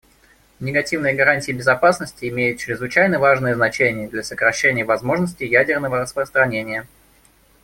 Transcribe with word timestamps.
Негативные 0.59 1.13
гарантии 1.13 1.51
безопасности 1.51 2.25
имеют 2.27 2.59
чрезвычайно 2.59 3.19
важное 3.19 3.53
значение 3.53 4.07
для 4.07 4.23
сокращения 4.23 4.83
возможностей 4.83 5.45
ядерного 5.45 5.99
распространения. 5.99 6.87